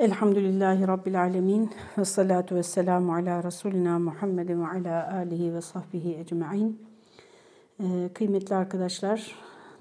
[0.00, 6.16] Elhamdülillahi Rabbil Alemin ve salatu ve selamu ala Resulina Muhammedin ve ala alihi ve sahbihi
[6.16, 6.82] ecma'in.
[7.80, 7.84] Ee,
[8.14, 9.34] kıymetli arkadaşlar,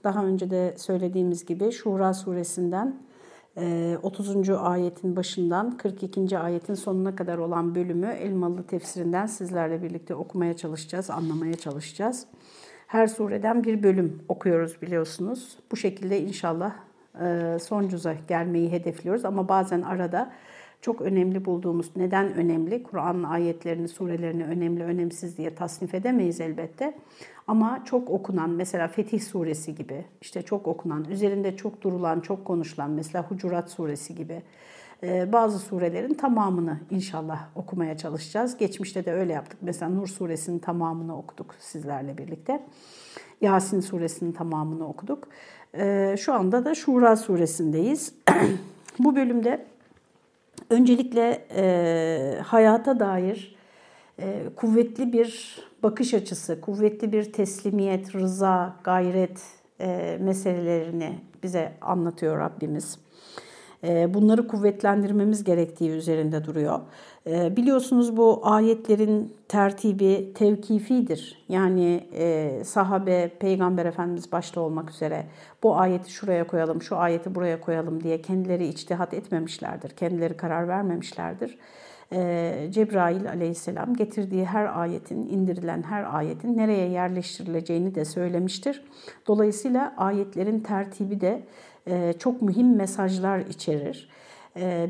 [0.04, 2.96] daha önce de söylediğimiz gibi Şura suresinden
[4.04, 4.50] 30.
[4.50, 6.38] E, ayetin başından 42.
[6.38, 12.26] ayetin sonuna kadar olan bölümü Elmalı tefsirinden sizlerle birlikte okumaya çalışacağız, anlamaya çalışacağız.
[12.88, 15.58] Her sureden bir bölüm okuyoruz biliyorsunuz.
[15.72, 16.89] Bu şekilde inşallah
[17.22, 20.32] e, son cüze gelmeyi hedefliyoruz ama bazen arada
[20.82, 22.84] çok önemli bulduğumuz, neden önemli?
[22.84, 26.98] Kur'an'ın ayetlerini, surelerini önemli, önemsiz diye tasnif edemeyiz elbette.
[27.48, 32.92] Ama çok okunan, mesela Fetih suresi gibi, işte çok okunan, üzerinde çok durulan, çok konuşulan,
[32.92, 34.42] mesela Hucurat suresi gibi
[35.04, 38.58] e, bazı surelerin tamamını inşallah okumaya çalışacağız.
[38.58, 39.60] Geçmişte de öyle yaptık.
[39.62, 42.66] Mesela Nur suresinin tamamını okuduk sizlerle birlikte.
[43.42, 45.28] Yasin suresinin tamamını okuduk.
[45.78, 48.14] E, şu anda da Şura suresindeyiz.
[49.00, 49.66] Bu bölümde
[50.70, 53.56] öncelikle e, hayata dair
[54.20, 59.42] e, kuvvetli bir bakış açısı, kuvvetli bir teslimiyet, rıza, gayret
[59.82, 63.00] e, meselelerini bize anlatıyor Rabbimiz.
[63.84, 66.80] E, bunları kuvvetlendirmemiz gerektiği üzerinde duruyor.
[67.30, 71.46] E, biliyorsunuz bu ayetlerin tertibi tevkifidir.
[71.50, 75.26] Yani e, sahabe, peygamber efendimiz başta olmak üzere
[75.64, 79.90] bu ayeti şuraya koyalım, şu ayeti buraya koyalım diye kendileri içtihat etmemişlerdir.
[79.90, 81.58] Kendileri karar vermemişlerdir.
[82.72, 88.84] Cebrail aleyhisselam getirdiği her ayetin, indirilen her ayetin nereye yerleştirileceğini de söylemiştir.
[89.28, 91.42] Dolayısıyla ayetlerin tertibi de
[92.20, 94.10] çok mühim mesajlar içerir.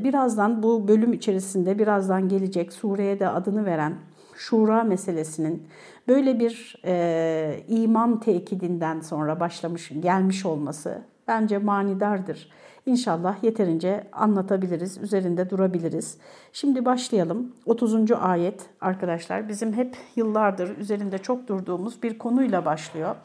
[0.03, 3.94] Birazdan bu bölüm içerisinde birazdan gelecek sureye de adını veren
[4.36, 5.67] şura meselesinin
[6.08, 12.50] böyle bir e, iman tekidinden sonra başlamış gelmiş olması bence manidardır.
[12.86, 16.17] İnşallah yeterince anlatabiliriz, üzerinde durabiliriz.
[16.54, 17.56] Şimdi başlayalım.
[17.66, 18.11] 30.
[18.11, 23.15] ayet arkadaşlar bizim hep yıllardır üzerinde çok durduğumuz bir konuyla başlıyor.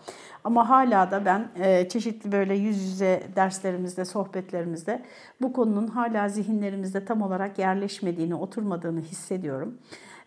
[0.44, 5.03] Ama hala da ben e, çeşitli böyle yüz yüze derslerimizde, sohbetlerimizde
[5.43, 9.78] bu konunun hala zihinlerimizde tam olarak yerleşmediğini, oturmadığını hissediyorum.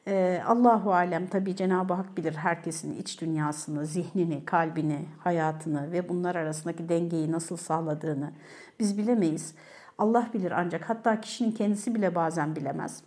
[0.07, 6.35] E, Allahu alem tabii Cenab-ı Hak bilir herkesin iç dünyasını, zihnini, kalbini, hayatını ve bunlar
[6.35, 8.31] arasındaki dengeyi nasıl sağladığını
[8.79, 9.55] biz bilemeyiz.
[9.97, 13.03] Allah bilir ancak hatta kişinin kendisi bile bazen bilemez.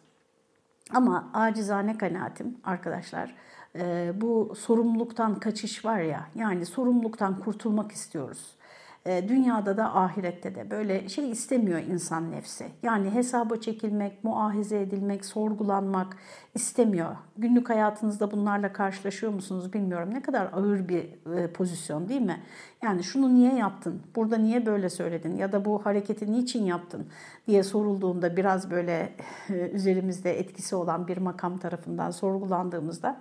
[0.95, 3.35] Ama acizane kanaatim arkadaşlar
[3.79, 8.57] e, bu sorumluluktan kaçış var ya yani sorumluluktan kurtulmak istiyoruz.
[9.07, 12.67] E, dünyada da ahirette de böyle şey istemiyor insan nefsi.
[12.83, 16.17] Yani hesaba çekilmek, muahize edilmek, sorgulanmak
[16.55, 17.17] istemiyor.
[17.37, 20.15] Günlük hayatınızda bunlarla karşılaşıyor musunuz bilmiyorum.
[20.15, 22.41] Ne kadar ağır bir e, pozisyon değil mi?
[22.83, 24.03] Yani şunu niye yaptın?
[24.17, 25.37] Burada niye böyle söyledin?
[25.37, 27.07] Ya da bu hareketi niçin yaptın?
[27.51, 29.13] diye sorulduğunda biraz böyle
[29.51, 33.21] e, üzerimizde etkisi olan bir makam tarafından sorgulandığımızda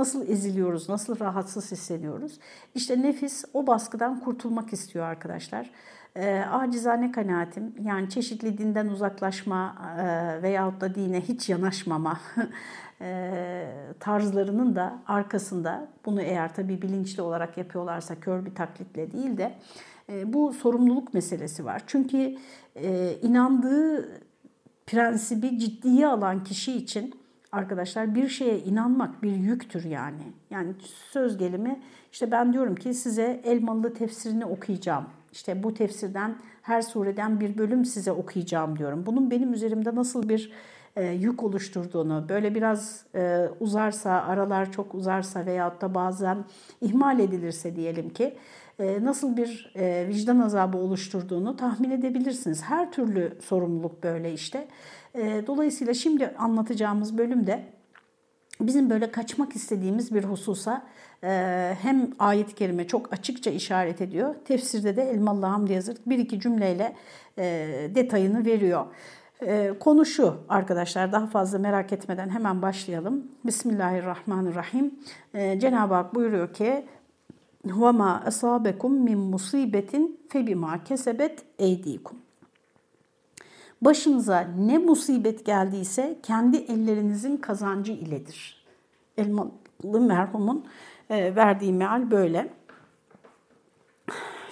[0.00, 2.38] nasıl eziliyoruz, nasıl rahatsız hissediyoruz?
[2.74, 5.70] İşte nefis o baskıdan kurtulmak istiyor arkadaşlar.
[6.16, 12.20] E, acizane kanaatim yani çeşitli dinden uzaklaşma e, veyahut da dine hiç yanaşmama
[13.00, 13.66] e,
[14.00, 19.54] tarzlarının da arkasında bunu eğer tabii bilinçli olarak yapıyorlarsa kör bir taklitle değil de
[20.12, 21.82] e, bu sorumluluk meselesi var.
[21.86, 22.36] Çünkü
[22.76, 24.08] e, inandığı
[24.86, 27.19] prensibi ciddiye alan kişi için
[27.52, 30.22] arkadaşlar bir şeye inanmak bir yüktür yani.
[30.50, 30.74] Yani
[31.10, 31.80] söz gelimi
[32.12, 35.06] işte ben diyorum ki size Elmalı tefsirini okuyacağım.
[35.32, 39.06] İşte bu tefsirden her sureden bir bölüm size okuyacağım diyorum.
[39.06, 40.52] Bunun benim üzerimde nasıl bir
[40.96, 46.44] e, yük oluşturduğunu, böyle biraz e, uzarsa, aralar çok uzarsa veyahut da bazen
[46.80, 48.36] ihmal edilirse diyelim ki
[48.78, 52.62] e, nasıl bir e, vicdan azabı oluşturduğunu tahmin edebilirsiniz.
[52.62, 54.68] Her türlü sorumluluk böyle işte.
[55.15, 57.63] E, dolayısıyla şimdi anlatacağımız bölümde
[58.61, 60.87] bizim böyle kaçmak istediğimiz bir hususa
[61.81, 64.35] hem ayet-i kerime çok açıkça işaret ediyor.
[64.45, 66.95] Tefsirde de Elmalı Hamdi Yazır bir iki cümleyle
[67.95, 68.85] detayını veriyor.
[69.79, 73.27] Konu şu arkadaşlar daha fazla merak etmeden hemen başlayalım.
[73.45, 74.93] Bismillahirrahmanirrahim.
[75.33, 76.85] Cenab-ı Hak buyuruyor ki
[77.65, 79.93] وَمَا أَصَابَكُمْ مِنْ مُصِيبَةٍ
[80.29, 82.15] فَبِمَا كَسَبَتْ اَيْد۪يكُمْ
[83.82, 88.64] Başınıza ne musibet geldiyse kendi ellerinizin kazancı iledir.
[89.18, 89.50] Elmalı
[90.00, 90.64] merhumun
[91.10, 92.50] e, verdiği meal böyle.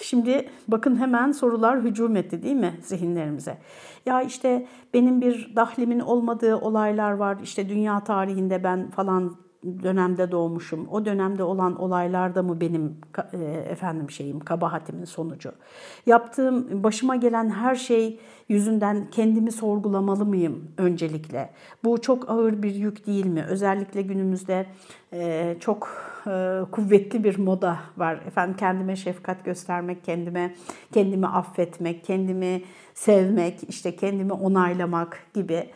[0.00, 3.58] Şimdi bakın hemen sorular hücum etti değil mi zihinlerimize?
[4.06, 7.38] Ya işte benim bir dahlimin olmadığı olaylar var.
[7.42, 9.36] İşte dünya tarihinde ben falan
[9.82, 10.88] dönemde doğmuşum?
[10.88, 12.96] O dönemde olan olaylarda mı benim
[13.32, 15.52] e, efendim şeyim, kabahatimin sonucu?
[16.06, 21.50] Yaptığım, başıma gelen her şey yüzünden kendimi sorgulamalı mıyım öncelikle?
[21.84, 23.44] Bu çok ağır bir yük değil mi?
[23.48, 24.66] Özellikle günümüzde
[25.12, 25.88] e, çok
[26.26, 28.20] e, kuvvetli bir moda var.
[28.26, 30.54] Efendim kendime şefkat göstermek, kendime
[30.92, 32.62] kendimi affetmek, kendimi
[32.94, 35.70] sevmek, işte kendimi onaylamak gibi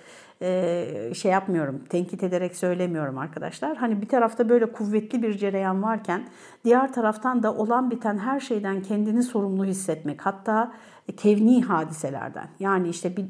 [1.15, 3.77] şey yapmıyorum, tenkit ederek söylemiyorum arkadaşlar.
[3.77, 6.29] Hani bir tarafta böyle kuvvetli bir cereyan varken
[6.65, 10.27] diğer taraftan da olan biten her şeyden kendini sorumlu hissetmek.
[10.27, 10.73] Hatta
[11.17, 12.49] kevni hadiselerden.
[12.61, 13.25] Yani işte bir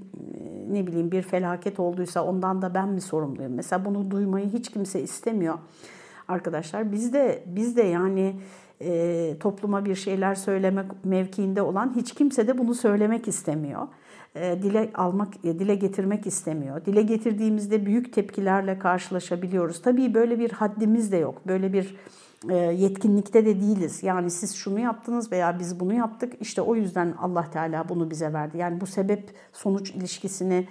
[0.71, 3.53] ne bileyim bir felaket olduysa ondan da ben mi sorumluyum?
[3.55, 5.59] Mesela bunu duymayı hiç kimse istemiyor
[6.29, 6.93] arkadaşlar.
[6.93, 8.37] Biz de biz de yani
[8.81, 13.89] e, topluma bir şeyler söylemek mevkiinde olan hiç kimse de bunu söylemek istemiyor.
[14.37, 16.85] E, dile almak, e, dile getirmek istemiyor.
[16.85, 19.83] Dile getirdiğimizde büyük tepkilerle karşılaşabiliyoruz.
[19.83, 21.47] Tabii böyle bir haddimiz de yok.
[21.47, 21.97] Böyle bir
[22.49, 24.03] e, yetkinlikte de değiliz.
[24.03, 26.33] Yani siz şunu yaptınız veya biz bunu yaptık.
[26.41, 28.59] İşte o yüzden Allah Teala bunu bize verdi.
[28.59, 30.69] Yani bu sebep sonuç ilişkisini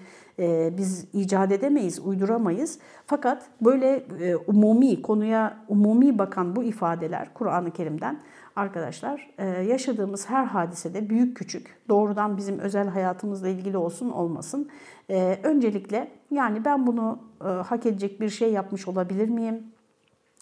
[0.78, 2.80] biz icat edemeyiz, uyduramayız.
[3.06, 4.04] Fakat böyle
[4.48, 8.20] umumi konuya umumi bakan bu ifadeler Kur'an-ı Kerim'den
[8.56, 14.70] arkadaşlar e, yaşadığımız her hadisede büyük küçük doğrudan bizim özel hayatımızla ilgili olsun olmasın.
[15.10, 19.64] E, öncelikle yani ben bunu e, hak edecek bir şey yapmış olabilir miyim?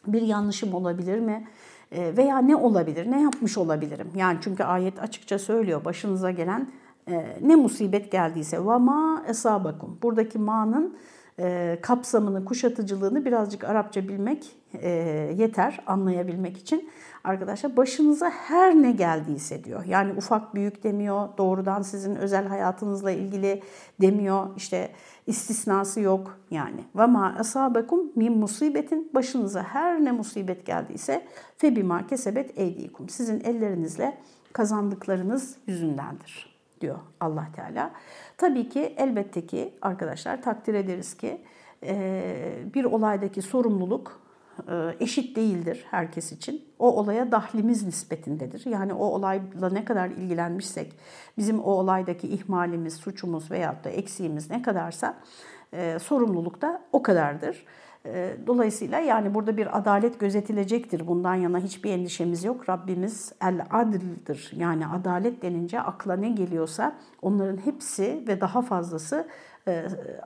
[0.08, 1.48] Bir yanlışım olabilir mi?
[1.92, 3.12] Veya ne olabilir?
[3.12, 4.08] Ne yapmış olabilirim?
[4.16, 6.72] Yani çünkü ayet açıkça söylüyor başınıza gelen
[7.42, 10.00] ne musibet geldiyse ve ma esabakum.
[10.02, 10.98] Buradaki ma'nın
[11.82, 14.56] kapsamını, kuşatıcılığını birazcık Arapça bilmek
[15.38, 16.90] yeter anlayabilmek için
[17.24, 19.86] arkadaşlar başınıza her ne geldiyse diyor.
[19.86, 23.64] Yani ufak büyük demiyor, doğrudan sizin özel hayatınızla ilgili
[24.02, 24.48] demiyor.
[24.58, 24.92] İşte
[25.28, 26.84] istisnası yok yani.
[26.96, 31.26] Ve ma asabekum min musibetin başınıza her ne musibet geldiyse
[31.58, 33.10] fe bima kesebet eydikum.
[33.10, 34.18] Sizin ellerinizle
[34.54, 37.92] kazandıklarınız yüzündendir diyor Allah Teala.
[38.38, 41.42] Tabii ki elbette ki arkadaşlar takdir ederiz ki
[42.74, 44.22] bir olaydaki sorumluluk
[44.68, 46.66] e, eşit değildir herkes için.
[46.80, 48.66] O olaya dahlimiz nispetindedir.
[48.66, 50.94] Yani o olayla ne kadar ilgilenmişsek,
[51.38, 55.18] bizim o olaydaki ihmalimiz, suçumuz veyahut da eksiğimiz ne kadarsa
[55.74, 57.66] e, sorumluluk da o kadardır.
[58.48, 61.08] Dolayısıyla yani burada bir adalet gözetilecektir.
[61.08, 62.70] Bundan yana hiçbir endişemiz yok.
[62.70, 64.52] Rabbimiz el adildir.
[64.56, 69.28] Yani adalet denince akla ne geliyorsa onların hepsi ve daha fazlası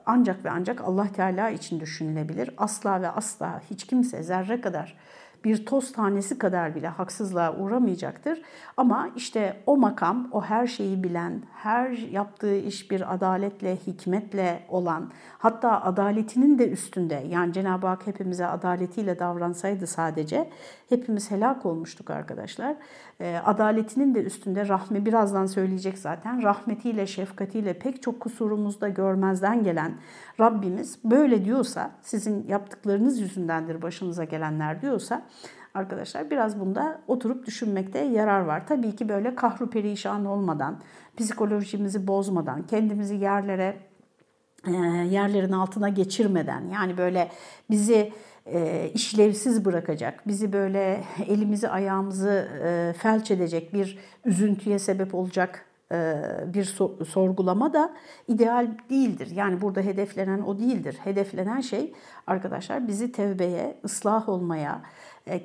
[0.06, 2.50] ancak ve ancak Allah Teala için düşünülebilir.
[2.56, 4.96] Asla ve asla hiç kimse zerre kadar
[5.44, 8.42] bir toz tanesi kadar bile haksızlığa uğramayacaktır.
[8.76, 15.10] Ama işte o makam, o her şeyi bilen, her yaptığı iş bir adaletle, hikmetle olan,
[15.38, 20.50] hatta adaletinin de üstünde, yani Cenab-ı Hak hepimize adaletiyle davransaydı sadece,
[20.88, 22.76] hepimiz helak olmuştuk arkadaşlar.
[23.20, 29.92] E, adaletinin de üstünde rahmi birazdan söyleyecek zaten, rahmetiyle, şefkatiyle pek çok kusurumuzda görmezden gelen
[30.40, 35.22] Rabbimiz böyle diyorsa, sizin yaptıklarınız yüzündendir başınıza gelenler diyorsa,
[35.74, 38.66] arkadaşlar biraz bunda oturup düşünmekte yarar var.
[38.66, 40.80] Tabii ki böyle kahru perişan olmadan,
[41.16, 43.76] psikolojimizi bozmadan, kendimizi yerlere
[44.66, 44.72] e,
[45.10, 47.30] yerlerin altına geçirmeden yani böyle
[47.70, 48.12] bizi
[48.46, 55.66] e, işlevsiz bırakacak, bizi böyle elimizi ayağımızı e, felç edecek bir üzüntüye sebep olacak
[56.46, 56.64] bir
[57.04, 57.94] sorgulama da
[58.28, 59.30] ideal değildir.
[59.34, 60.98] Yani burada hedeflenen o değildir.
[61.04, 61.94] Hedeflenen şey
[62.26, 64.82] arkadaşlar bizi tevbeye, ıslah olmaya,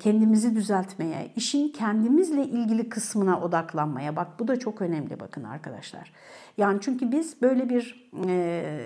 [0.00, 4.16] kendimizi düzeltmeye, işin kendimizle ilgili kısmına odaklanmaya.
[4.16, 6.12] Bak bu da çok önemli bakın arkadaşlar.
[6.58, 8.76] Yani çünkü biz böyle bir e,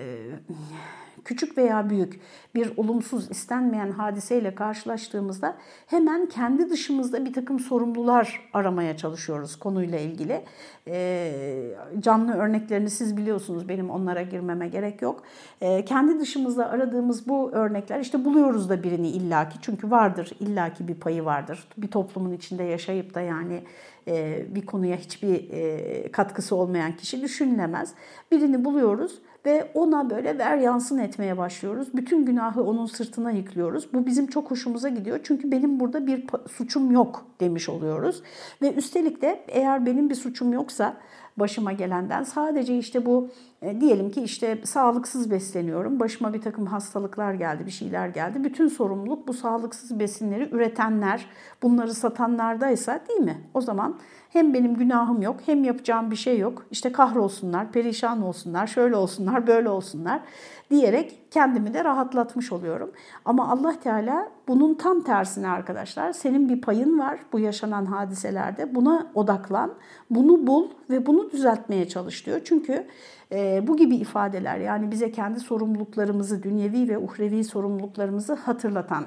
[1.24, 2.20] küçük veya büyük
[2.54, 5.56] bir olumsuz istenmeyen hadiseyle karşılaştığımızda
[5.86, 10.44] hemen kendi dışımızda bir takım sorumlular aramaya çalışıyoruz konuyla ilgili.
[10.88, 11.32] E,
[12.00, 15.22] canlı örneklerini siz biliyorsunuz benim onlara girmeme gerek yok.
[15.60, 20.94] E, kendi dışımızda aradığımız bu örnekler işte buluyoruz da birini illaki çünkü vardır illaki bir
[20.94, 21.68] payı vardır.
[21.76, 23.62] Bir toplumun içinde yaşayıp da yani
[24.08, 27.94] e, bir konuya hiçbir e, katkısı olmayan kişi düşünülemez.
[28.32, 31.88] Birini buluyoruz ve ona böyle ver yansın etmeye başlıyoruz.
[31.94, 33.92] Bütün günahı onun sırtına yüklüyoruz.
[33.92, 35.20] Bu bizim çok hoşumuza gidiyor.
[35.22, 38.22] Çünkü benim burada bir suçum yok demiş oluyoruz.
[38.62, 40.96] Ve üstelik de eğer benim bir suçum yoksa
[41.36, 43.28] başıma gelenden sadece işte bu
[43.62, 46.00] e, diyelim ki işte sağlıksız besleniyorum.
[46.00, 48.44] Başıma bir takım hastalıklar geldi, bir şeyler geldi.
[48.44, 51.26] Bütün sorumluluk bu sağlıksız besinleri üretenler,
[51.62, 53.36] bunları satanlardaysa değil mi?
[53.54, 53.98] O zaman
[54.30, 56.66] hem benim günahım yok hem yapacağım bir şey yok.
[56.70, 60.20] İşte kahrolsunlar, perişan olsunlar, şöyle olsunlar, böyle olsunlar
[60.70, 62.92] diyerek kendimi de rahatlatmış oluyorum.
[63.24, 68.74] Ama Allah Teala bunun tam tersine arkadaşlar senin bir payın var bu yaşanan hadiselerde.
[68.74, 69.74] Buna odaklan,
[70.10, 72.40] bunu bul ve bunu düzeltmeye çalış diyor.
[72.44, 72.86] Çünkü
[73.32, 79.06] e, bu gibi ifadeler yani bize kendi sorumluluklarımızı, dünyevi ve uhrevi sorumluluklarımızı hatırlatan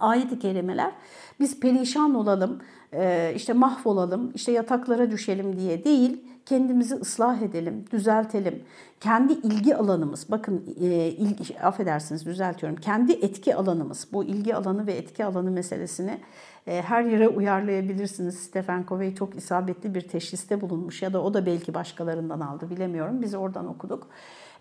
[0.00, 0.92] ayet-i kerimeler
[1.40, 2.58] biz perişan olalım,
[2.92, 8.62] e, işte mahvolalım, işte yataklara düşelim diye değil, kendimizi ıslah edelim, düzeltelim.
[9.00, 14.92] Kendi ilgi alanımız, bakın e, ilgi, affedersiniz düzeltiyorum, kendi etki alanımız, bu ilgi alanı ve
[14.92, 16.18] etki alanı meselesini
[16.66, 18.38] e, her yere uyarlayabilirsiniz.
[18.38, 23.22] Stephen Covey çok isabetli bir teşhiste bulunmuş ya da o da belki başkalarından aldı bilemiyorum.
[23.22, 24.06] Biz oradan okuduk.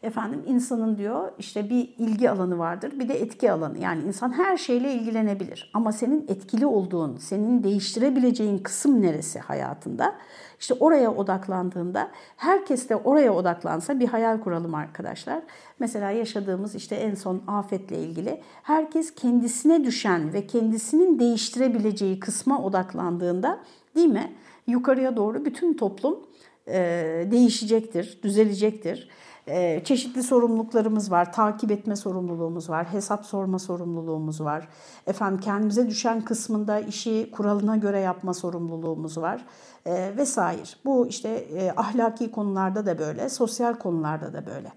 [0.04, 3.78] Efendim insanın diyor işte bir ilgi alanı vardır bir de etki alanı.
[3.80, 10.16] Yani insan her şeyle ilgilenebilir ama senin etkili olduğun, senin değiştirebileceğin kısım neresi hayatında?
[10.60, 15.42] İşte oraya odaklandığında herkes de oraya odaklansa bir hayal kuralım arkadaşlar.
[15.80, 23.60] Mesela yaşadığımız işte en son afetle ilgili herkes kendisine düşen ve kendisinin değiştirebileceği kısma odaklandığında
[23.96, 24.34] değil mi?
[24.68, 26.20] Yukarıya doğru bütün toplum
[26.68, 29.10] e, değişecektir, düzelecektir.
[29.50, 31.34] Ee, çeşitli sorumluluklarımız var.
[31.34, 32.86] Takip etme sorumluluğumuz var.
[32.94, 34.68] Hesap sorma sorumluluğumuz var.
[35.08, 39.46] Efendim kendimize düşen kısmında işi kuralına göre yapma sorumluluğumuz var.
[39.86, 40.62] E, vesaire.
[40.86, 44.72] Bu işte e, ahlaki konularda da böyle, sosyal konularda da böyle.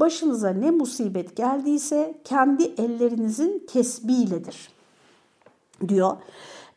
[0.00, 4.68] Başınıza ne musibet geldiyse kendi ellerinizin tesbihiyledir
[5.88, 6.16] diyor.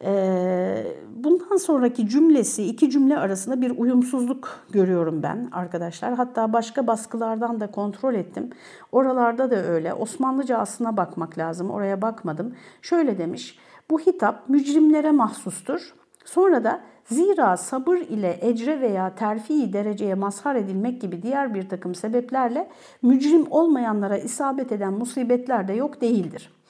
[0.03, 0.84] Ee,
[1.15, 6.13] bundan sonraki cümlesi iki cümle arasında bir uyumsuzluk görüyorum ben arkadaşlar.
[6.13, 8.50] Hatta başka baskılardan da kontrol ettim.
[8.91, 9.93] Oralarda da öyle.
[9.93, 11.70] Osmanlıca aslına bakmak lazım.
[11.70, 12.55] Oraya bakmadım.
[12.81, 13.60] Şöyle demiş.
[13.89, 15.93] Bu hitap mücrimlere mahsustur.
[16.25, 21.96] Sonra da zira sabır ile ecre veya terfi dereceye mazhar edilmek gibi diğer bir takım
[21.96, 22.70] sebeplerle
[23.01, 26.61] mücrim olmayanlara isabet eden musibetler de yok değildir.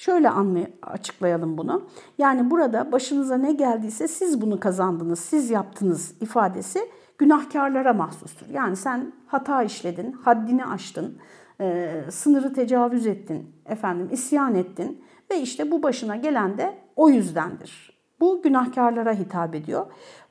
[0.00, 1.88] Şöyle anlay açıklayalım bunu.
[2.18, 6.78] Yani burada başınıza ne geldiyse siz bunu kazandınız, siz yaptınız ifadesi
[7.18, 8.46] günahkarlara mahsustur.
[8.52, 11.18] Yani sen hata işledin, haddini aştın,
[11.60, 18.00] e, sınırı tecavüz ettin, efendim isyan ettin ve işte bu başına gelen de o yüzdendir.
[18.20, 19.86] Bu günahkarlara hitap ediyor.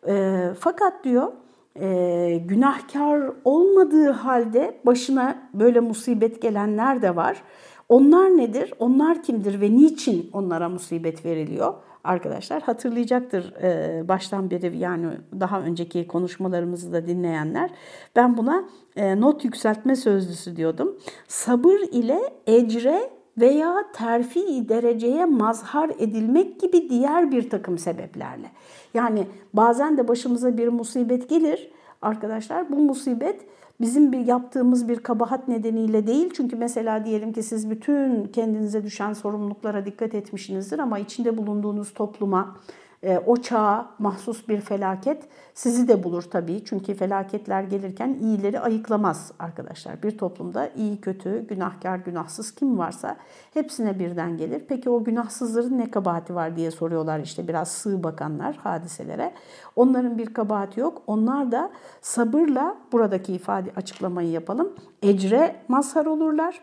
[0.07, 1.31] E, fakat diyor
[1.75, 7.43] e, günahkar olmadığı halde başına böyle musibet gelenler de var.
[7.89, 8.73] Onlar nedir?
[8.79, 11.73] Onlar kimdir ve niçin onlara musibet veriliyor?
[12.03, 15.07] Arkadaşlar hatırlayacaktır e, baştan beri yani
[15.39, 17.69] daha önceki konuşmalarımızı da dinleyenler.
[18.15, 18.63] Ben buna
[18.95, 20.97] e, not yükseltme sözlüsü diyordum.
[21.27, 28.51] Sabır ile ecre veya terfi dereceye mazhar edilmek gibi diğer bir takım sebeplerle.
[28.93, 32.71] Yani bazen de başımıza bir musibet gelir arkadaşlar.
[32.71, 33.41] Bu musibet
[33.81, 36.29] bizim bir yaptığımız bir kabahat nedeniyle değil.
[36.33, 42.57] Çünkü mesela diyelim ki siz bütün kendinize düşen sorumluluklara dikkat etmişsinizdir ama içinde bulunduğunuz topluma,
[43.03, 46.65] e, o çağa mahsus bir felaket sizi de bulur tabii.
[46.65, 50.03] Çünkü felaketler gelirken iyileri ayıklamaz arkadaşlar.
[50.03, 53.17] Bir toplumda iyi, kötü, günahkar, günahsız kim varsa
[53.53, 54.61] hepsine birden gelir.
[54.67, 59.33] Peki o günahsızların ne kabahati var diye soruyorlar işte biraz sığ bakanlar hadiselere.
[59.75, 61.01] Onların bir kabahati yok.
[61.07, 64.73] Onlar da sabırla buradaki ifade açıklamayı yapalım.
[65.03, 66.61] Ecre mazhar olurlar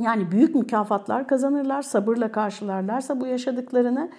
[0.00, 4.10] yani büyük mükafatlar kazanırlar, sabırla karşılarlarsa bu yaşadıklarını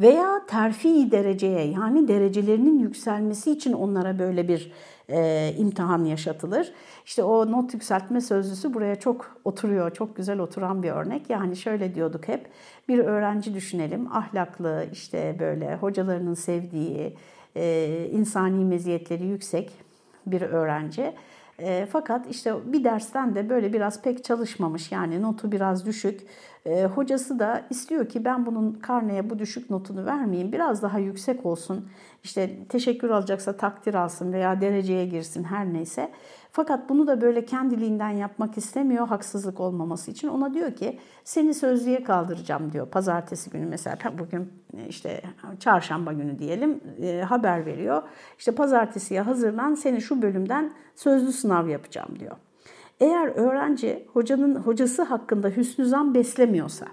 [0.00, 4.72] veya terfi dereceye yani derecelerinin yükselmesi için onlara böyle bir
[5.08, 6.72] e, imtihan yaşatılır.
[7.04, 11.30] İşte o not yükseltme sözlüsü buraya çok oturuyor, çok güzel oturan bir örnek.
[11.30, 12.46] Yani şöyle diyorduk hep,
[12.88, 17.16] bir öğrenci düşünelim, ahlaklı, işte böyle hocalarının sevdiği,
[17.56, 19.72] e, insani meziyetleri yüksek
[20.26, 21.12] bir öğrenci
[21.58, 26.20] e, fakat işte bir dersten de böyle biraz pek çalışmamış yani notu biraz düşük.
[26.66, 31.46] E, hocası da istiyor ki ben bunun karneye bu düşük notunu vermeyeyim biraz daha yüksek
[31.46, 31.88] olsun.
[32.24, 36.10] İşte teşekkür alacaksa takdir alsın veya dereceye girsin her neyse.
[36.56, 40.28] Fakat bunu da böyle kendiliğinden yapmak istemiyor haksızlık olmaması için.
[40.28, 42.86] Ona diyor ki seni sözlüğe kaldıracağım diyor.
[42.86, 44.52] Pazartesi günü mesela bugün
[44.88, 45.22] işte
[45.60, 48.02] çarşamba günü diyelim e, haber veriyor.
[48.38, 52.36] İşte pazartesiye hazırlan seni şu bölümden sözlü sınav yapacağım diyor.
[53.00, 56.86] Eğer öğrenci hocanın hocası hakkında hüsnü zan beslemiyorsa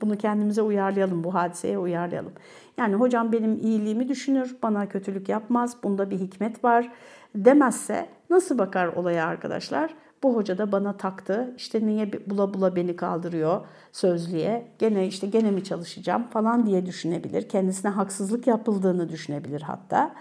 [0.00, 2.32] bunu kendimize uyarlayalım, bu hadiseye uyarlayalım.
[2.78, 6.92] Yani hocam benim iyiliğimi düşünür, bana kötülük yapmaz, bunda bir hikmet var
[7.34, 9.94] demezse nasıl bakar olaya arkadaşlar?
[10.22, 11.54] Bu hoca da bana taktı.
[11.56, 14.68] İşte niye bula bula beni kaldırıyor sözlüğe.
[14.78, 17.48] Gene işte gene mi çalışacağım falan diye düşünebilir.
[17.48, 20.14] Kendisine haksızlık yapıldığını düşünebilir hatta.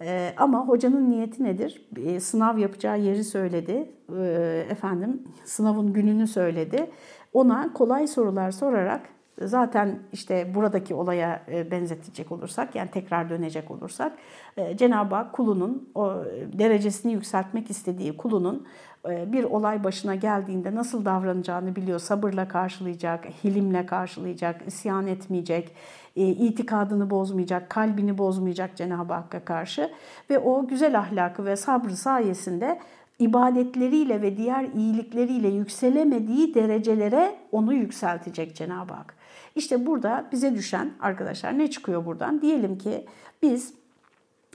[0.00, 1.88] E, ama hocanın niyeti nedir?
[1.96, 3.90] E, sınav yapacağı yeri söyledi.
[4.18, 6.90] E, efendim sınavın gününü söyledi.
[7.32, 14.12] Ona kolay sorular sorarak Zaten işte buradaki olaya e, benzetecek olursak yani tekrar dönecek olursak
[14.56, 16.14] e, Cenab-ı Hak kulunun o
[16.52, 18.66] derecesini yükseltmek istediği kulunun
[19.08, 21.98] e, bir olay başına geldiğinde nasıl davranacağını biliyor.
[21.98, 25.74] Sabırla karşılayacak, hilimle karşılayacak, isyan etmeyecek,
[26.16, 29.90] itikadını bozmayacak, kalbini bozmayacak Cenab-ı Hakk'a karşı
[30.30, 32.78] ve o güzel ahlakı ve sabrı sayesinde
[33.18, 39.23] ibadetleriyle ve diğer iyilikleriyle yükselemediği derecelere onu yükseltecek Cenab-ı Hak.
[39.54, 42.42] İşte burada bize düşen arkadaşlar ne çıkıyor buradan?
[42.42, 43.06] Diyelim ki
[43.42, 43.74] biz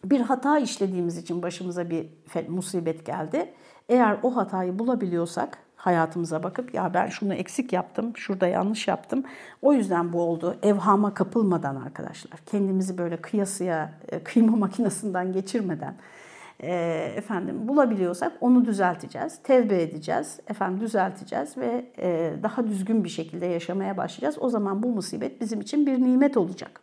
[0.03, 2.05] bir hata işlediğimiz için başımıza bir
[2.47, 3.53] musibet geldi.
[3.89, 9.23] Eğer o hatayı bulabiliyorsak hayatımıza bakıp ya ben şunu eksik yaptım, şurada yanlış yaptım.
[9.61, 10.55] O yüzden bu oldu.
[10.63, 12.39] Evhama kapılmadan arkadaşlar.
[12.45, 15.95] Kendimizi böyle kıyasıya, e, kıyma makinesinden geçirmeden
[16.63, 16.71] e,
[17.15, 23.97] efendim bulabiliyorsak onu düzelteceğiz, tevbe edeceğiz, efendim düzelteceğiz ve e, daha düzgün bir şekilde yaşamaya
[23.97, 24.37] başlayacağız.
[24.39, 26.81] O zaman bu musibet bizim için bir nimet olacak.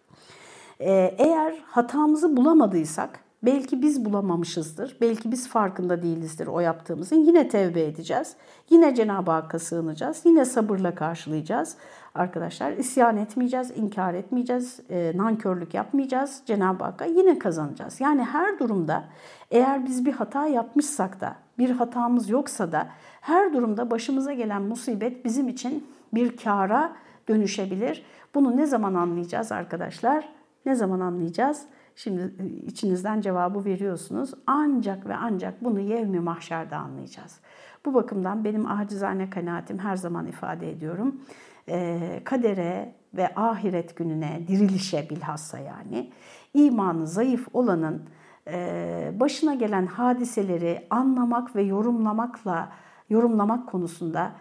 [0.80, 7.16] E, eğer hatamızı bulamadıysak Belki biz bulamamışızdır, belki biz farkında değilizdir o yaptığımızın.
[7.16, 8.37] Yine tevbe edeceğiz,
[8.71, 11.76] yine Cenab-ı Hakk'a sığınacağız, yine sabırla karşılayacağız.
[12.17, 16.43] Arkadaşlar isyan etmeyeceğiz, inkar etmeyeceğiz, e, nankörlük yapmayacağız.
[16.47, 18.01] Cenab-ı Hakk'a yine kazanacağız.
[18.01, 19.05] Yani her durumda
[19.51, 22.89] eğer biz bir hata yapmışsak da, bir hatamız yoksa da
[23.21, 26.93] her durumda başımıza gelen musibet bizim için bir kara
[27.29, 28.05] dönüşebilir.
[28.35, 30.29] Bunu ne zaman anlayacağız arkadaşlar?
[30.67, 31.63] Ne zaman anlayacağız?
[31.97, 34.35] Şimdi e, içinizden cevabı veriyorsunuz.
[34.47, 37.41] Ancak ve ancak bunu yevmi mahşerde anlayacağız.
[37.85, 41.21] Bu bakımdan benim acizane kanaatim her zaman ifade ediyorum.
[41.69, 46.13] E, kadere ve ahiret gününe, dirilişe bilhassa yani
[46.55, 48.03] imanı zayıf olanın
[48.49, 52.73] e, başına gelen hadiseleri anlamak ve yorumlamakla
[53.11, 54.33] yorumlamak konusunda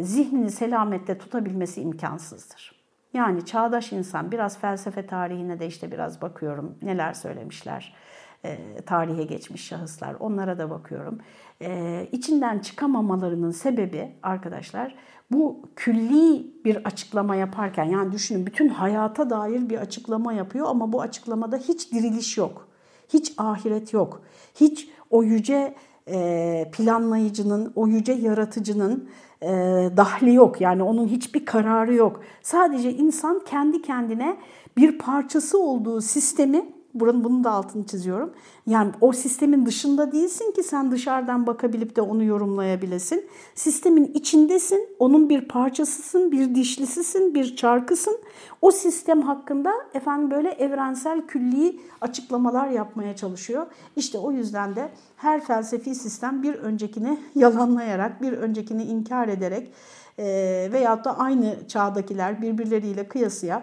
[0.00, 2.80] zihnini selamette tutabilmesi imkansızdır.
[3.12, 7.94] Yani çağdaş insan biraz felsefe tarihine de işte biraz bakıyorum neler söylemişler
[8.44, 11.18] e, tarihe geçmiş şahıslar onlara da bakıyorum.
[11.62, 14.94] E, içinden çıkamamalarının sebebi arkadaşlar
[15.30, 21.02] bu külli bir açıklama yaparken yani düşünün bütün hayata dair bir açıklama yapıyor ama bu
[21.02, 22.68] açıklamada hiç diriliş yok.
[23.08, 24.22] Hiç ahiret yok.
[24.54, 25.74] Hiç o yüce
[26.08, 29.08] e, planlayıcının, o yüce yaratıcının
[29.42, 29.48] e,
[29.96, 30.60] dahli yok.
[30.60, 32.20] Yani onun hiçbir kararı yok.
[32.42, 34.36] Sadece insan kendi kendine
[34.76, 38.32] bir parçası olduğu sistemi Buranın bunun da altını çiziyorum.
[38.66, 43.26] Yani o sistemin dışında değilsin ki sen dışarıdan bakabilip de onu yorumlayabilesin.
[43.54, 48.18] Sistemin içindesin, onun bir parçasısın, bir dişlisisin, bir çarkısın.
[48.62, 53.66] O sistem hakkında efendim böyle evrensel külli açıklamalar yapmaya çalışıyor.
[53.96, 59.72] İşte o yüzden de her felsefi sistem bir öncekini yalanlayarak, bir öncekini inkar ederek
[60.18, 60.24] e,
[60.72, 63.62] veyahut da aynı çağdakiler birbirleriyle kıyasıya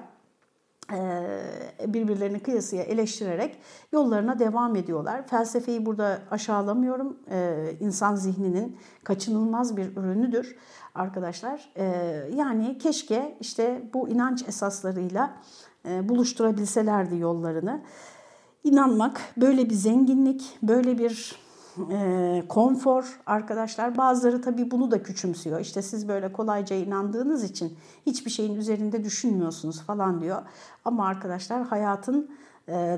[1.88, 3.58] birbirlerini kıyasıya eleştirerek
[3.92, 5.28] yollarına devam ediyorlar.
[5.28, 7.18] Felsefeyi burada aşağılamıyorum.
[7.80, 10.56] İnsan zihninin kaçınılmaz bir ürünüdür
[10.96, 11.74] arkadaşlar.
[12.36, 15.38] Yani keşke işte bu inanç esaslarıyla
[15.86, 17.82] buluşturabilselerdi yollarını.
[18.64, 21.47] İnanmak böyle bir zenginlik, böyle bir
[21.92, 23.98] e, konfor arkadaşlar.
[23.98, 25.60] Bazıları tabii bunu da küçümsüyor.
[25.60, 30.42] İşte siz böyle kolayca inandığınız için hiçbir şeyin üzerinde düşünmüyorsunuz falan diyor.
[30.86, 32.30] Ama arkadaşlar hayatın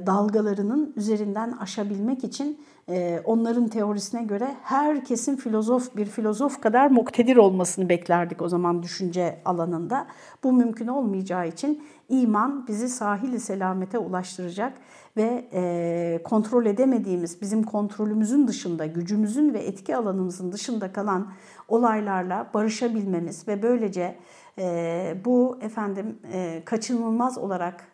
[0.06, 7.90] dalgalarının üzerinden aşabilmek için e, onların teorisine göre herkesin filozof bir filozof kadar muktedir olmasını
[7.90, 10.08] beklerdik o zaman düşünce alanında.
[10.44, 14.74] Bu mümkün olmayacağı için iman bizi sahili selamete ulaştıracak
[15.18, 21.32] ve e, kontrol edemediğimiz, bizim kontrolümüzün dışında, gücümüzün ve etki alanımızın dışında kalan
[21.68, 24.16] olaylarla barışabilmemiz ve böylece
[24.58, 27.89] e, bu efendim e, kaçınılmaz olarak e,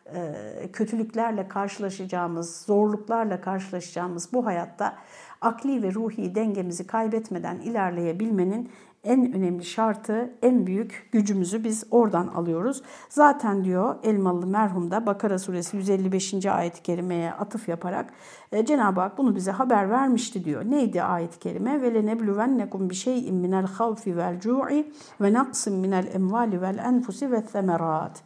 [0.73, 4.95] kötülüklerle karşılaşacağımız, zorluklarla karşılaşacağımız bu hayatta
[5.41, 8.69] akli ve ruhi dengemizi kaybetmeden ilerleyebilmenin
[9.05, 12.81] en önemli şartı, en büyük gücümüzü biz oradan alıyoruz.
[13.09, 16.45] Zaten diyor Elmalı merhumda Bakara suresi 155.
[16.45, 18.13] ayet-i kerimeye atıf yaparak
[18.51, 20.65] e, Cenab-ı Hak bunu bize haber vermişti diyor.
[20.65, 21.81] Neydi ayet-i kerime?
[21.81, 24.91] Ve lenebluvennekum bi şey'in minel havfi vel cu'i
[25.21, 28.23] ve naqsin minel emvali vel enfusi ve semerat.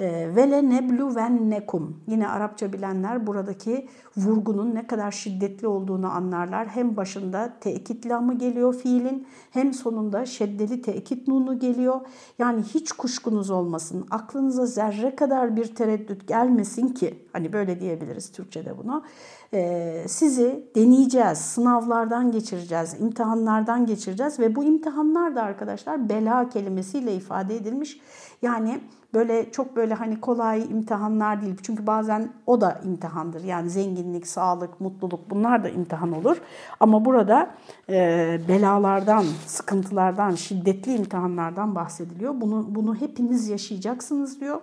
[0.00, 1.96] Vele neblu vennekum.
[2.06, 6.68] Yine Arapça bilenler buradaki vurgunun ne kadar şiddetli olduğunu anlarlar.
[6.68, 12.00] Hem başında tekit lamı geliyor fiilin hem sonunda şeddeli tekit nunu geliyor.
[12.38, 14.06] Yani hiç kuşkunuz olmasın.
[14.10, 19.02] Aklınıza zerre kadar bir tereddüt gelmesin ki hani böyle diyebiliriz Türkçe'de bunu.
[19.54, 27.56] Ee, sizi deneyeceğiz, sınavlardan geçireceğiz, imtihanlardan geçireceğiz ve bu imtihanlar da arkadaşlar bela kelimesiyle ifade
[27.56, 28.00] edilmiş.
[28.42, 28.80] Yani
[29.14, 31.56] böyle çok böyle hani kolay imtihanlar değil.
[31.62, 33.44] Çünkü bazen o da imtihandır.
[33.44, 36.36] Yani zenginlik, sağlık, mutluluk bunlar da imtihan olur.
[36.80, 37.50] Ama burada
[37.88, 42.40] e, belalardan, sıkıntılardan, şiddetli imtihanlardan bahsediliyor.
[42.40, 44.60] Bunu, bunu hepiniz yaşayacaksınız diyor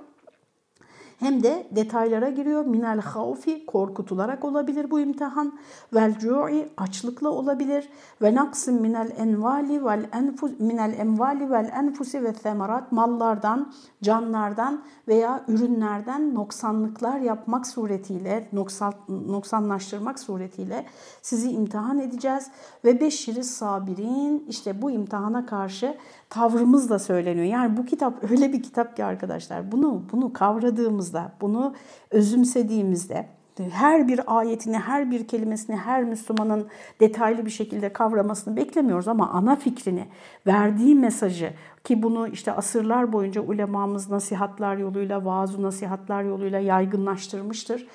[1.19, 2.65] hem de detaylara giriyor.
[2.65, 5.59] Minel havfi korkutularak olabilir bu imtihan.
[5.93, 7.89] Vel cu'i açlıkla olabilir.
[8.21, 15.43] Ve naksim minel envali vel enfus minel envali vel enfusi ve semerat mallardan, canlardan veya
[15.47, 20.85] ürünlerden noksanlıklar yapmak suretiyle, noksan, noksanlaştırmak suretiyle
[21.21, 22.47] sizi imtihan edeceğiz.
[22.85, 25.97] Ve beşiri sabirin işte bu imtihana karşı
[26.29, 27.45] tavrımız da söyleniyor.
[27.45, 31.73] Yani bu kitap öyle bir kitap ki arkadaşlar bunu bunu kavradığımızda, bunu
[32.11, 33.27] özümsediğimizde
[33.71, 36.67] her bir ayetini, her bir kelimesini her Müslümanın
[36.99, 40.07] detaylı bir şekilde kavramasını beklemiyoruz ama ana fikrini,
[40.47, 47.87] verdiği mesajı ki bunu işte asırlar boyunca ulemamız nasihatlar yoluyla, vaaz nasihatlar yoluyla yaygınlaştırmıştır.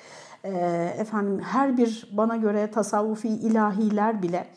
[0.97, 4.47] Efendim her bir bana göre tasavvufi ilahiler bile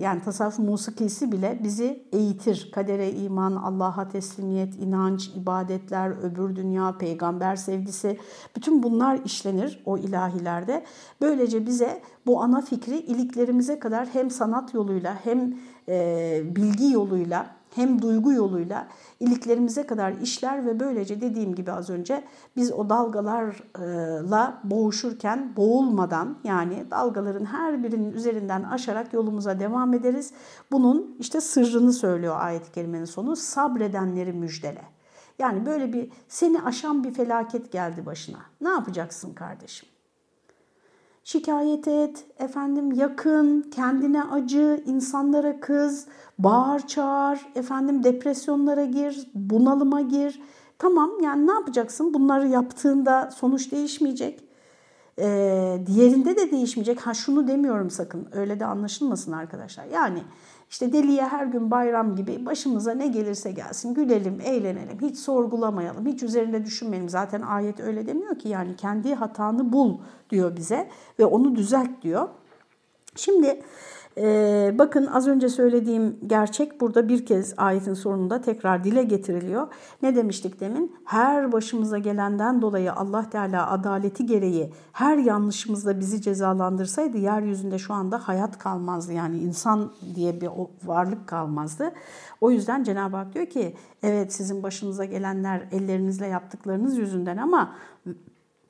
[0.00, 2.70] yani tasavvuf musikisi bile bizi eğitir.
[2.72, 8.18] Kadere iman, Allah'a teslimiyet, inanç, ibadetler, öbür dünya, peygamber sevgisi
[8.56, 10.84] bütün bunlar işlenir o ilahilerde.
[11.20, 15.54] Böylece bize bu ana fikri iliklerimize kadar hem sanat yoluyla hem
[15.88, 18.88] e, bilgi yoluyla hem duygu yoluyla
[19.20, 22.24] iliklerimize kadar işler ve böylece dediğim gibi az önce
[22.56, 30.32] biz o dalgalarla boğuşurken boğulmadan yani dalgaların her birinin üzerinden aşarak yolumuza devam ederiz.
[30.72, 34.82] Bunun işte sırrını söylüyor ayet-i kerimenin sonu sabredenleri müjdele.
[35.38, 38.38] Yani böyle bir seni aşan bir felaket geldi başına.
[38.60, 39.88] Ne yapacaksın kardeşim?
[41.28, 46.06] Şikayet et, efendim yakın, kendine acı, insanlara kız,
[46.38, 50.42] bağır çağır, efendim depresyonlara gir, bunalıma gir.
[50.78, 52.14] Tamam yani ne yapacaksın?
[52.14, 54.44] Bunları yaptığında sonuç değişmeyecek.
[55.18, 57.00] Ee, diğerinde de değişmeyecek.
[57.00, 59.84] Ha şunu demiyorum sakın öyle de anlaşılmasın arkadaşlar.
[59.84, 60.22] Yani
[60.70, 66.22] işte deliye her gün bayram gibi başımıza ne gelirse gelsin gülelim, eğlenelim, hiç sorgulamayalım, hiç
[66.22, 67.08] üzerinde düşünmeyelim.
[67.08, 69.98] Zaten ayet öyle demiyor ki yani kendi hatanı bul
[70.30, 72.28] diyor bize ve onu düzelt diyor.
[73.16, 73.62] Şimdi
[74.20, 79.66] ee, bakın az önce söylediğim gerçek burada bir kez ayetin sonunda tekrar dile getiriliyor.
[80.02, 80.96] Ne demiştik demin?
[81.04, 88.28] Her başımıza gelenden dolayı Allah Teala adaleti gereği her yanlışımızda bizi cezalandırsaydı yeryüzünde şu anda
[88.28, 89.12] hayat kalmazdı.
[89.12, 90.48] Yani insan diye bir
[90.84, 91.92] varlık kalmazdı.
[92.40, 97.74] O yüzden Cenab-ı Hak diyor ki evet sizin başınıza gelenler ellerinizle yaptıklarınız yüzünden ama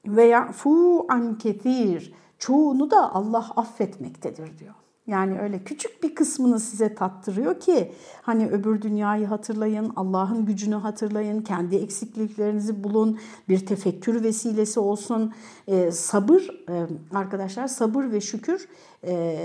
[0.07, 4.75] veya fu an ketir çoğunu da Allah affetmektedir diyor.
[5.09, 7.92] Yani öyle küçük bir kısmını size tattırıyor ki
[8.23, 13.18] hani öbür dünyayı hatırlayın, Allah'ın gücünü hatırlayın, kendi eksikliklerinizi bulun,
[13.49, 15.33] bir tefekkür vesilesi olsun.
[15.68, 18.68] Ee, sabır e, arkadaşlar sabır ve şükür
[19.05, 19.38] e,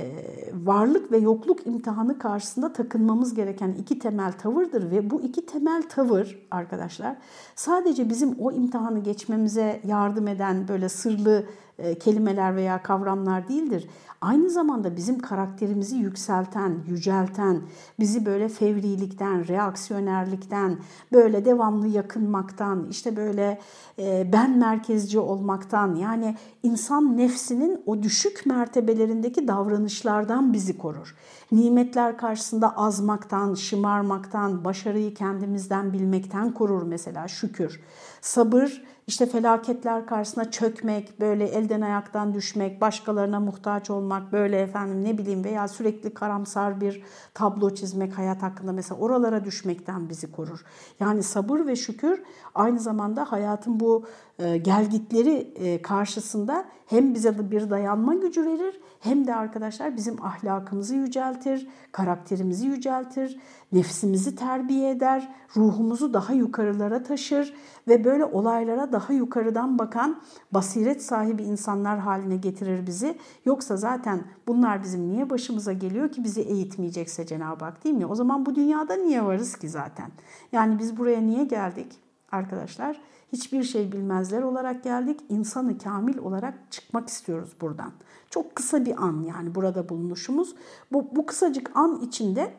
[0.54, 6.47] varlık ve yokluk imtihanı karşısında takınmamız gereken iki temel tavırdır ve bu iki temel tavır
[6.52, 7.15] arkadaşlar
[7.56, 11.45] sadece bizim o imtihanı geçmemize yardım eden böyle sırlı
[11.80, 13.88] e, kelimeler veya kavramlar değildir.
[14.24, 17.62] Aynı zamanda bizim karakterimizi yükselten, yücelten,
[18.00, 20.78] bizi böyle fevrilikten, reaksiyonerlikten,
[21.12, 23.60] böyle devamlı yakınmaktan, işte böyle
[24.00, 31.16] e, ben merkezci olmaktan yani insan nefsinin o düşük mertebelerindeki davranışlardan bizi korur.
[31.52, 37.82] Nimetler karşısında azmaktan, şımarmaktan, başarıyı kendimizden bilmekten korur mesela şükür.
[38.22, 45.18] Sabır işte felaketler karşısında çökmek, böyle elden ayaktan düşmek, başkalarına muhtaç olmak, böyle efendim ne
[45.18, 50.66] bileyim veya sürekli karamsar bir tablo çizmek hayat hakkında mesela oralara düşmekten bizi korur.
[51.00, 52.24] Yani sabır ve şükür
[52.56, 54.06] aynı zamanda hayatın bu
[54.38, 61.67] gelgitleri e, karşısında hem bize bir dayanma gücü verir hem de arkadaşlar bizim ahlakımızı yüceltir,
[61.91, 63.39] karakterimizi yüceltir,
[63.72, 67.54] nefsimizi terbiye eder, ruhumuzu daha yukarılara taşır
[67.88, 73.17] ve böyle olaylara daha yukarıdan bakan basiret sahibi insanlar haline getirir bizi.
[73.46, 78.06] Yoksa zaten bunlar bizim niye başımıza geliyor ki bizi eğitmeyecekse Cenab-ı Hak değil mi?
[78.06, 80.12] O zaman bu dünyada niye varız ki zaten?
[80.52, 82.04] Yani biz buraya niye geldik?
[82.34, 83.02] arkadaşlar.
[83.34, 85.19] Hiçbir şey bilmezler olarak geldik.
[85.30, 87.91] İnsanı kamil olarak çıkmak istiyoruz buradan.
[88.30, 90.56] Çok kısa bir an yani burada bulunuşumuz.
[90.91, 92.54] Bu, bu kısacık an içinde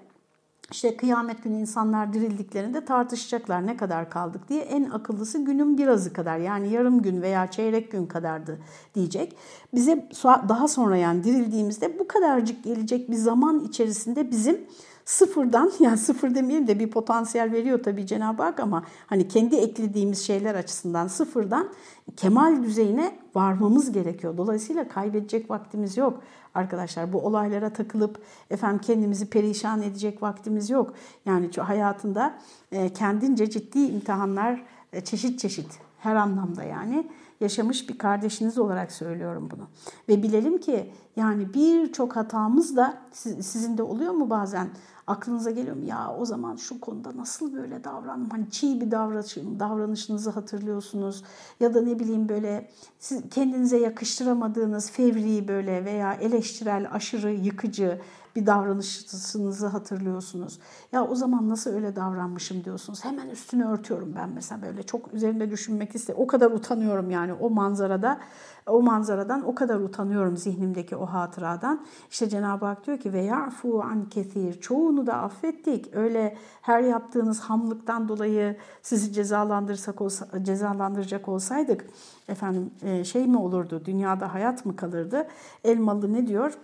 [0.71, 4.63] işte kıyamet günü insanlar dirildiklerinde tartışacaklar ne kadar kaldık diye.
[4.63, 8.59] En akıllısı günün birazı kadar yani yarım gün veya çeyrek gün kadardı
[8.95, 9.37] diyecek.
[9.75, 14.61] Bize daha sonra yani dirildiğimizde bu kadarcık gelecek bir zaman içerisinde bizim
[15.05, 20.27] sıfırdan yani sıfır demeyelim de bir potansiyel veriyor tabii Cenab-ı Hak ama hani kendi eklediğimiz
[20.27, 21.69] şeyler açısından sıfırdan
[22.17, 24.37] kemal düzeyine varmamız gerekiyor.
[24.37, 26.21] Dolayısıyla kaybedecek vaktimiz yok
[26.55, 27.13] arkadaşlar.
[27.13, 30.95] Bu olaylara takılıp efendim kendimizi perişan edecek vaktimiz yok.
[31.27, 32.39] Yani hayatında
[32.73, 34.63] e, kendince ciddi imtihanlar
[34.93, 37.07] e, çeşit çeşit her anlamda yani
[37.41, 39.69] yaşamış bir kardeşiniz olarak söylüyorum bunu.
[40.09, 42.99] Ve bilelim ki yani birçok hatamız da
[43.41, 44.69] sizin de oluyor mu bazen
[45.07, 45.85] aklınıza geliyor mu?
[45.85, 48.31] Ya o zaman şu konuda nasıl böyle davrandım?
[48.31, 51.25] Hani çiğ bir davranışım, davranışınızı hatırlıyorsunuz.
[51.61, 58.01] Ya da ne bileyim böyle siz kendinize yakıştıramadığınız fevri böyle veya eleştirel, aşırı yıkıcı
[58.37, 60.59] bir davranışınızı hatırlıyorsunuz.
[60.93, 63.05] Ya o zaman nasıl öyle davranmışım diyorsunuz.
[63.05, 66.15] Hemen üstünü örtüyorum ben mesela böyle çok üzerinde düşünmek iste.
[66.15, 68.21] O kadar utanıyorum yani o manzarada
[68.67, 71.87] o manzaradan o kadar utanıyorum zihnimdeki o hatıradan.
[72.11, 74.61] İşte Cenab-ı Hak diyor ki ve ya'fu an kesir.
[74.61, 75.97] Çoğunu da affettik.
[75.97, 81.87] Öyle her yaptığınız hamlıktan dolayı sizi cezalandırsak olsa, cezalandıracak olsaydık
[82.29, 83.83] efendim e, şey mi olurdu?
[83.85, 85.27] Dünyada hayat mı kalırdı?
[85.65, 86.59] Elmalı ne diyor?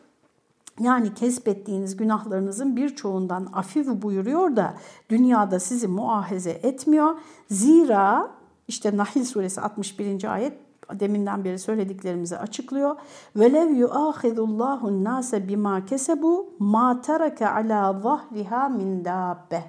[0.81, 4.75] Yani kesbettiğiniz günahlarınızın birçoğundan afif buyuruyor da
[5.11, 7.15] dünyada sizi muahaze etmiyor.
[7.51, 8.31] Zira
[8.69, 10.35] işte Nahil suresi 61.
[10.35, 10.53] ayet
[10.93, 12.97] deminden beri söylediklerimizi açıklıyor.
[13.37, 19.65] Velev yuahidullahu nase bima kesebu ma tereke ala zahriha min dabbe.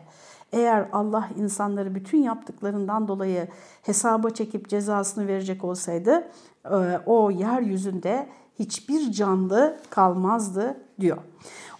[0.51, 3.47] Eğer Allah insanları bütün yaptıklarından dolayı
[3.81, 6.27] hesaba çekip cezasını verecek olsaydı
[6.65, 8.27] e, o yeryüzünde
[8.59, 11.17] hiçbir canlı kalmazdı diyor.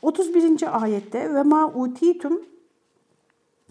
[0.01, 0.81] 31.
[0.83, 2.41] ayette ve ma utitum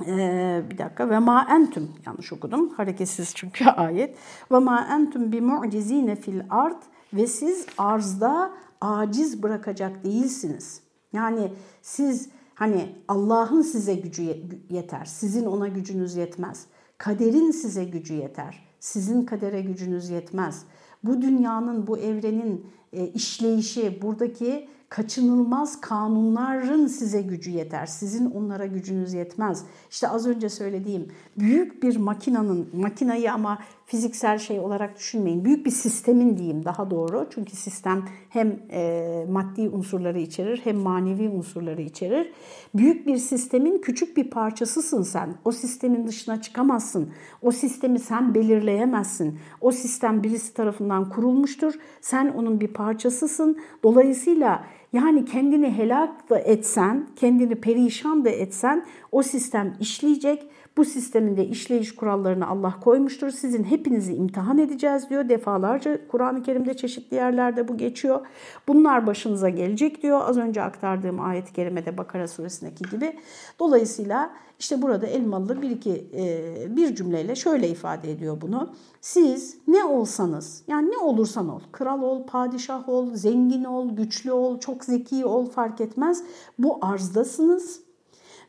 [0.06, 4.16] ee, bir dakika ve ma entüm yanlış okudum hareketsiz çünkü ayet
[4.52, 6.82] ve ma entüm bi mu'cizine fil ard
[7.12, 10.80] ve siz arzda aciz bırakacak değilsiniz.
[11.12, 14.22] Yani siz hani Allah'ın size gücü
[14.70, 15.04] yeter.
[15.04, 16.66] Sizin ona gücünüz yetmez.
[16.98, 18.66] Kaderin size gücü yeter.
[18.80, 20.64] Sizin kadere gücünüz yetmez.
[21.04, 27.86] Bu dünyanın, bu evrenin e, işleyişi, buradaki kaçınılmaz kanunların size gücü yeter.
[27.86, 29.64] Sizin onlara gücünüz yetmez.
[29.90, 35.44] İşte az önce söylediğim büyük bir makinanın, makinayı ama fiziksel şey olarak düşünmeyin.
[35.44, 37.26] Büyük bir sistemin diyeyim daha doğru.
[37.34, 42.32] Çünkü sistem hem e, maddi unsurları içerir hem manevi unsurları içerir.
[42.74, 45.34] Büyük bir sistemin küçük bir parçasısın sen.
[45.44, 47.10] O sistemin dışına çıkamazsın.
[47.42, 49.38] O sistemi sen belirleyemezsin.
[49.60, 51.74] O sistem birisi tarafından kurulmuştur.
[52.00, 53.58] Sen onun bir parçasısın.
[53.82, 61.36] Dolayısıyla yani kendini helak da etsen, kendini perişan da etsen o sistem işleyecek bu sistemin
[61.36, 63.30] de işleyiş kurallarını Allah koymuştur.
[63.30, 65.28] Sizin hepinizi imtihan edeceğiz diyor.
[65.28, 68.26] Defalarca Kur'an-ı Kerim'de çeşitli yerlerde bu geçiyor.
[68.68, 70.20] Bunlar başınıza gelecek diyor.
[70.24, 73.12] Az önce aktardığım ayet-i kerimede Bakara suresindeki gibi.
[73.58, 78.70] Dolayısıyla işte burada Elmalı bir iki e, bir cümleyle şöyle ifade ediyor bunu.
[79.00, 84.58] Siz ne olsanız yani ne olursan ol, kral ol, padişah ol, zengin ol, güçlü ol,
[84.58, 86.22] çok zeki ol fark etmez.
[86.58, 87.80] Bu arzdasınız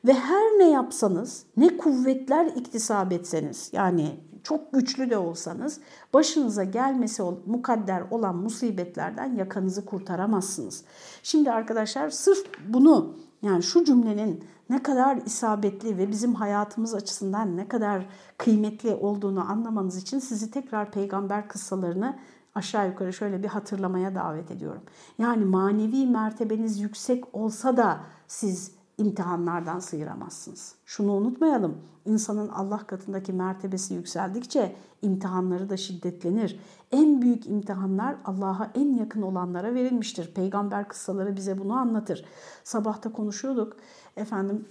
[0.05, 5.79] ve her ne yapsanız, ne kuvvetler iktisap etseniz, yani çok güçlü de olsanız
[6.13, 10.83] başınıza gelmesi mukadder olan musibetlerden yakanızı kurtaramazsınız.
[11.23, 17.67] Şimdi arkadaşlar sırf bunu yani şu cümlenin ne kadar isabetli ve bizim hayatımız açısından ne
[17.67, 18.05] kadar
[18.37, 22.19] kıymetli olduğunu anlamanız için sizi tekrar peygamber kıssalarını
[22.55, 24.81] aşağı yukarı şöyle bir hatırlamaya davet ediyorum.
[25.17, 30.75] Yani manevi mertebeniz yüksek olsa da siz imtihanlardan sıyıramazsınız.
[30.85, 31.77] Şunu unutmayalım.
[32.05, 36.59] İnsanın Allah katındaki mertebesi yükseldikçe imtihanları da şiddetlenir.
[36.91, 40.33] En büyük imtihanlar Allah'a en yakın olanlara verilmiştir.
[40.33, 42.25] Peygamber kıssaları bize bunu anlatır.
[42.63, 43.77] Sabahta konuşuyorduk.
[44.17, 44.65] Efendim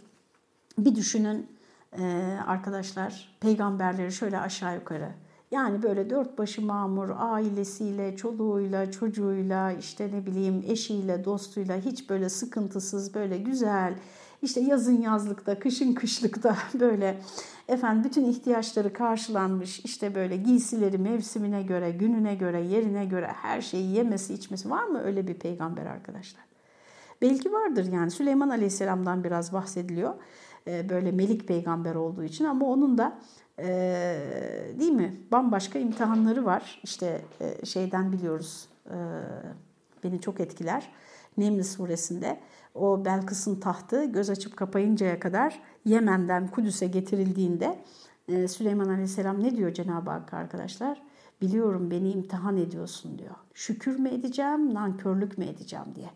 [0.79, 1.46] bir düşünün
[2.46, 5.09] arkadaşlar peygamberleri şöyle aşağı yukarı
[5.50, 12.29] yani böyle dört başı mamur ailesiyle, çoluğuyla, çocuğuyla, işte ne bileyim eşiyle, dostuyla hiç böyle
[12.29, 13.94] sıkıntısız, böyle güzel,
[14.42, 17.20] işte yazın yazlıkta, kışın kışlıkta böyle
[17.68, 23.94] efendim bütün ihtiyaçları karşılanmış, işte böyle giysileri mevsimine göre, gününe göre, yerine göre her şeyi
[23.94, 26.49] yemesi, içmesi var mı öyle bir peygamber arkadaşlar?
[27.22, 30.14] Belki vardır yani Süleyman Aleyhisselam'dan biraz bahsediliyor.
[30.66, 33.18] e, böyle melik peygamber olduğu için ama onun da
[33.59, 33.66] e,
[34.78, 36.80] değil mi bambaşka imtihanları var.
[36.83, 38.96] İşte e, şeyden biliyoruz e,
[40.04, 40.92] beni çok etkiler.
[41.38, 42.40] Neml suresinde
[42.74, 47.78] o Belkıs'ın tahtı göz açıp kapayıncaya kadar Yemen'den Kudüs'e getirildiğinde
[48.48, 51.02] Süleyman Aleyhisselam ne diyor Cenab-ı Hak arkadaşlar?
[51.42, 53.35] Biliyorum beni imtihan ediyorsun diyor.
[53.54, 56.11] Şükür mü edeceğim, nankörlük mü edeceğim diye.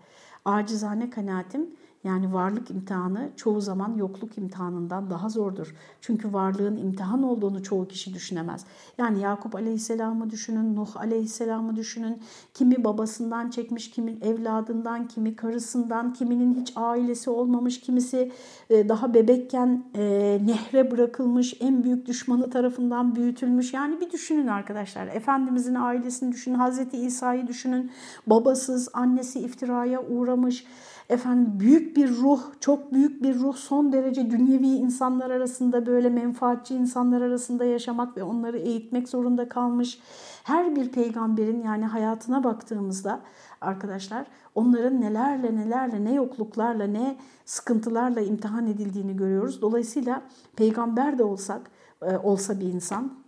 [0.45, 1.67] Acizane kanaatim
[2.05, 5.75] yani varlık imtihanı çoğu zaman yokluk imtihanından daha zordur.
[6.01, 8.65] Çünkü varlığın imtihan olduğunu çoğu kişi düşünemez.
[8.99, 12.23] Yani Yakup Aleyhisselam'ı düşünün, Nuh Aleyhisselam'ı düşünün.
[12.55, 18.33] Kimi babasından çekmiş, kimi evladından, kimi karısından, kiminin hiç ailesi olmamış, kimisi
[18.71, 20.03] e, daha bebekken e,
[20.47, 23.75] nehre bırakılmış, en büyük düşmanı tarafından büyütülmüş.
[23.75, 25.07] Yani bir düşünün arkadaşlar.
[25.07, 27.91] Efendimizin ailesini düşünün, Hazreti İsa'yı düşünün.
[28.27, 30.65] Babasız, annesi iftiraya uğramış
[31.09, 36.75] efendim büyük bir ruh, çok büyük bir ruh, son derece dünyevi insanlar arasında böyle menfaatçi
[36.75, 39.99] insanlar arasında yaşamak ve onları eğitmek zorunda kalmış.
[40.45, 43.21] Her bir peygamberin yani hayatına baktığımızda
[43.61, 49.63] arkadaşlar onların nelerle nelerle ne yokluklarla ne sıkıntılarla imtihan edildiğini görüyoruz.
[49.63, 50.23] Dolayısıyla
[50.57, 51.71] peygamber de olsak
[52.03, 53.24] e, olsa bir insan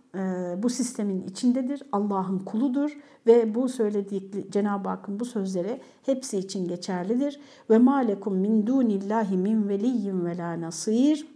[0.63, 1.83] bu sistemin içindedir.
[1.91, 7.39] Allah'ın kuludur ve bu söylediği Cenab-ı Hakk'ın bu sözleri hepsi için geçerlidir.
[7.69, 11.27] Ve malekum min dunillahi min veliyyin ve la nasir.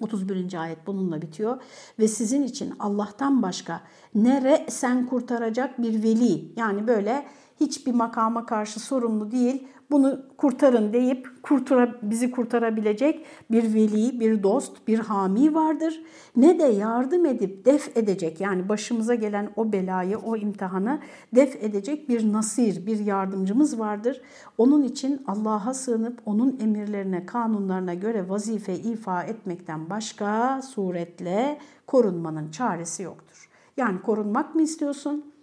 [0.00, 0.62] 31.
[0.62, 1.62] ayet bununla bitiyor.
[1.98, 3.80] Ve sizin için Allah'tan başka
[4.14, 7.26] nere sen kurtaracak bir veli yani böyle
[7.60, 14.88] hiçbir makama karşı sorumlu değil bunu kurtarın deyip kurtara, bizi kurtarabilecek bir veli, bir dost,
[14.88, 16.02] bir hami vardır.
[16.36, 21.00] Ne de yardım edip def edecek yani başımıza gelen o belayı, o imtihanı
[21.34, 24.20] def edecek bir nasir, bir yardımcımız vardır.
[24.58, 33.02] Onun için Allah'a sığınıp onun emirlerine, kanunlarına göre vazife ifa etmekten başka suretle korunmanın çaresi
[33.02, 33.48] yoktur.
[33.76, 35.35] Yani korunmak mı istiyorsun?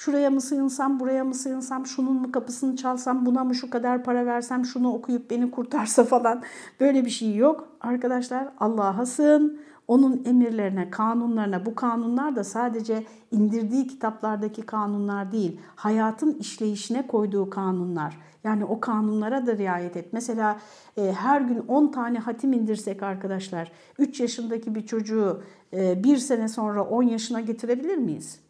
[0.00, 4.26] Şuraya mı sığınsam, buraya mı sığınsam, şunun mu kapısını çalsam, buna mı şu kadar para
[4.26, 6.42] versem, şunu okuyup beni kurtarsa falan.
[6.80, 7.68] Böyle bir şey yok.
[7.80, 9.60] Arkadaşlar Allah'a sığın.
[9.88, 18.18] Onun emirlerine, kanunlarına, bu kanunlar da sadece indirdiği kitaplardaki kanunlar değil, hayatın işleyişine koyduğu kanunlar.
[18.44, 20.12] Yani o kanunlara da riayet et.
[20.12, 20.58] Mesela
[20.96, 26.48] e, her gün 10 tane hatim indirsek arkadaşlar, 3 yaşındaki bir çocuğu e, bir sene
[26.48, 28.40] sonra 10 yaşına getirebilir miyiz?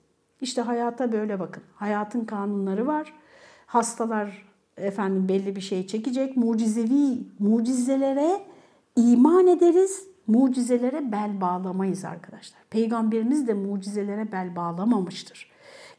[0.40, 1.62] İşte hayata böyle bakın.
[1.74, 3.14] Hayatın kanunları var.
[3.66, 6.36] Hastalar efendim belli bir şey çekecek.
[6.36, 8.40] Mucizevi mucizelere
[8.96, 10.06] iman ederiz.
[10.26, 12.60] Mucizelere bel bağlamayız arkadaşlar.
[12.70, 15.49] Peygamberimiz de mucizelere bel bağlamamıştır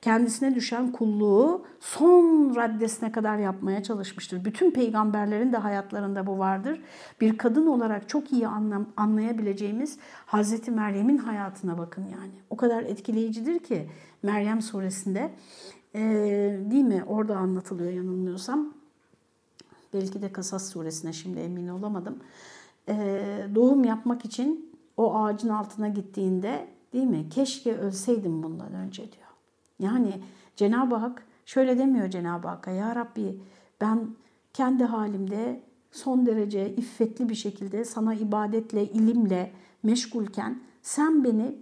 [0.02, 4.46] kendisine düşen kulluğu son raddesine kadar yapmaya çalışmıştır.
[4.46, 6.82] Bütün peygamberlerin de hayatlarında bu vardır.
[7.22, 8.48] Bir kadın olarak çok iyi
[8.98, 12.32] anlayabileceğimiz Hazreti Meryem'in hayatına bakın yani.
[12.50, 13.90] O kadar etkileyicidir ki
[14.24, 15.32] Meryem suresinde
[15.96, 16.00] e,
[16.72, 18.74] değil mi orada anlatılıyor yanılmıyorsam.
[19.94, 22.20] Belki de Kasas suresine şimdi emin olamadım.
[22.90, 22.96] E,
[23.56, 27.30] doğum yapmak için o ağacın altına gittiğinde değil mi?
[27.30, 29.21] Keşke ölseydim bundan önce diyor.
[29.82, 30.22] Yani
[30.56, 33.42] Cenab-ı Hak şöyle demiyor Cenab-ı Hakk'a ya Rabbi
[33.82, 34.08] ben
[34.54, 39.52] kendi halimde son derece iffetli bir şekilde sana ibadetle, ilimle
[39.84, 41.56] meşgulken sen beni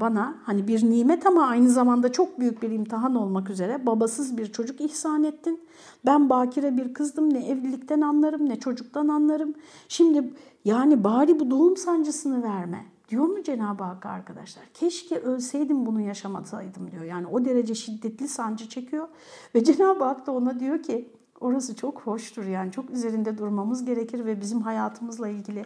[0.00, 4.52] bana hani bir nimet ama aynı zamanda çok büyük bir imtihan olmak üzere babasız bir
[4.52, 5.60] çocuk ihsan ettin.
[6.06, 9.54] Ben bakire bir kızdım ne evlilikten anlarım ne çocuktan anlarım.
[9.88, 12.84] Şimdi yani bari bu doğum sancısını verme.
[13.12, 14.64] Diyor mu Cenab-ı Hak arkadaşlar?
[14.74, 17.02] Keşke ölseydim bunu yaşamasaydım diyor.
[17.02, 19.08] Yani o derece şiddetli sancı çekiyor.
[19.54, 24.24] Ve Cenab-ı Hak da ona diyor ki orası çok hoştur yani çok üzerinde durmamız gerekir
[24.24, 25.64] ve bizim hayatımızla ilgili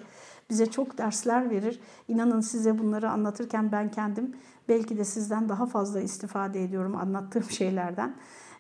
[0.51, 1.81] bize çok dersler verir.
[2.09, 4.37] İnanın size bunları anlatırken ben kendim
[4.69, 8.17] belki de sizden daha fazla istifade ediyorum anlattığım şeylerden.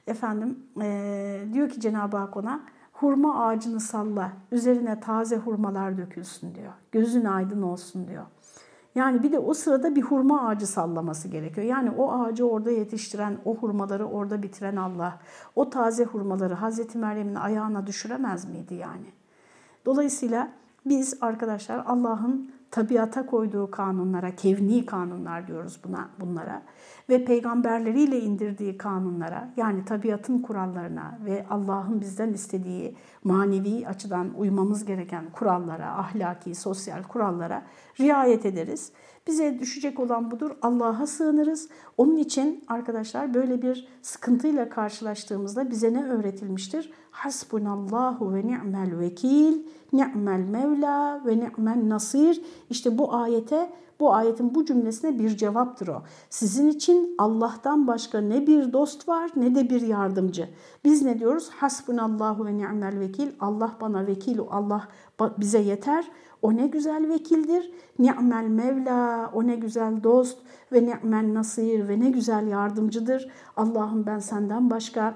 [0.06, 2.60] Efendim e, diyor ki Cenab-ı Hak ona
[2.92, 6.72] hurma ağacını salla, üzerine taze hurmalar dökülsün diyor.
[6.92, 8.24] Gözün aydın olsun diyor.
[8.96, 11.66] Yani bir de o sırada bir hurma ağacı sallaması gerekiyor.
[11.66, 15.18] Yani o ağacı orada yetiştiren, o hurmaları orada bitiren Allah,
[15.56, 19.06] o taze hurmaları Hazreti Meryem'in ayağına düşüremez miydi yani?
[19.86, 20.48] Dolayısıyla
[20.86, 26.62] biz arkadaşlar Allah'ın tabiata koyduğu kanunlara, kevni kanunlar diyoruz buna bunlara
[27.08, 35.30] ve peygamberleriyle indirdiği kanunlara yani tabiatın kurallarına ve Allah'ın bizden istediği manevi açıdan uymamız gereken
[35.32, 37.62] kurallara, ahlaki, sosyal kurallara
[38.00, 38.92] riayet ederiz.
[39.26, 40.50] Bize düşecek olan budur.
[40.62, 41.68] Allah'a sığınırız.
[41.96, 46.92] Onun için arkadaşlar böyle bir sıkıntıyla karşılaştığımızda bize ne öğretilmiştir?
[47.10, 52.42] Hasbunallahu ve ni'mel vekil, ni'mel mevla ve ni'mel nasir.
[52.70, 56.02] İşte bu ayete bu ayetin bu cümlesine bir cevaptır o.
[56.30, 60.48] Sizin için Allah'tan başka ne bir dost var ne de bir yardımcı.
[60.84, 61.50] Biz ne diyoruz?
[61.50, 63.28] Hasbunallahu ve ni'mel vekil.
[63.40, 64.88] Allah bana vekil, Allah
[65.38, 66.10] bize yeter.
[66.42, 67.70] O ne güzel vekildir.
[67.98, 70.38] Ni'mel Mevla, o ne güzel dost
[70.72, 73.30] ve ni'mel nasir ve ne güzel yardımcıdır.
[73.56, 75.14] Allah'ım ben senden başka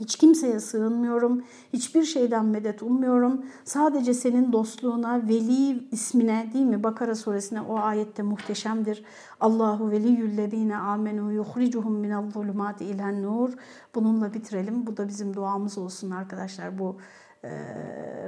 [0.00, 3.44] hiç kimseye sığınmıyorum, hiçbir şeyden medet ummuyorum.
[3.64, 6.82] Sadece senin dostluğuna, veli ismine değil mi?
[6.82, 9.04] Bakara suresine o ayette muhteşemdir.
[9.40, 13.50] Allahu veliyyüllezine amenu yuhricuhum minel zulumati ilen nur.
[13.94, 14.86] Bununla bitirelim.
[14.86, 16.96] Bu da bizim duamız olsun arkadaşlar bu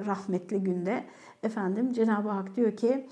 [0.07, 1.05] rahmetli günde.
[1.43, 3.07] Efendim Cenab-ı Hak diyor ki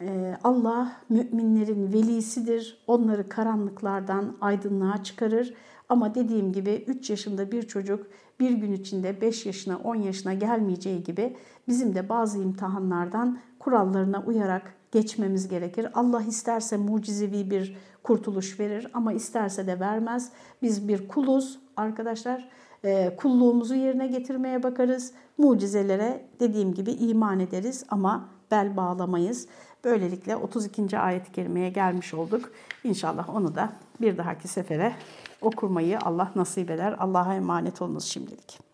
[0.00, 2.84] e, Allah müminlerin velisidir.
[2.86, 5.54] Onları karanlıklardan aydınlığa çıkarır.
[5.88, 8.06] Ama dediğim gibi 3 yaşında bir çocuk
[8.40, 11.36] bir gün içinde 5 yaşına 10 yaşına gelmeyeceği gibi
[11.68, 15.88] bizim de bazı imtihanlardan kurallarına uyarak geçmemiz gerekir.
[15.94, 20.32] Allah isterse mucizevi bir kurtuluş verir ama isterse de vermez.
[20.62, 22.48] Biz bir kuluz arkadaşlar.
[22.86, 25.12] E, kulluğumuzu yerine getirmeye bakarız.
[25.38, 29.46] Mucizelere dediğim gibi iman ederiz ama bel bağlamayız.
[29.84, 30.98] Böylelikle 32.
[30.98, 32.50] ayet-i kerimeye gelmiş olduk.
[32.84, 34.92] İnşallah onu da bir dahaki sefere
[35.40, 36.96] okurmayı Allah nasip eder.
[36.98, 38.65] Allah'a emanet olunuz şimdilik.